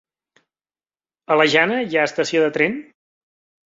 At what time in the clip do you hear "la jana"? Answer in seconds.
1.43-1.79